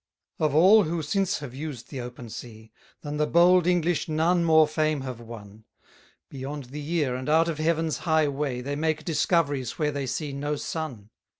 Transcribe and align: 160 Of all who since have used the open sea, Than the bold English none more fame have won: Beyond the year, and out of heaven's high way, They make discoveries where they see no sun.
160 0.37 0.45
Of 0.57 0.63
all 0.63 0.83
who 0.85 1.03
since 1.03 1.39
have 1.41 1.53
used 1.53 1.91
the 1.91 2.01
open 2.01 2.27
sea, 2.31 2.71
Than 3.01 3.17
the 3.17 3.27
bold 3.27 3.67
English 3.67 4.09
none 4.09 4.43
more 4.43 4.67
fame 4.67 5.01
have 5.01 5.19
won: 5.19 5.63
Beyond 6.27 6.63
the 6.73 6.81
year, 6.81 7.13
and 7.15 7.29
out 7.29 7.47
of 7.47 7.59
heaven's 7.59 7.99
high 7.99 8.27
way, 8.27 8.61
They 8.61 8.75
make 8.75 9.05
discoveries 9.05 9.77
where 9.77 9.91
they 9.91 10.07
see 10.07 10.33
no 10.33 10.55
sun. 10.55 11.11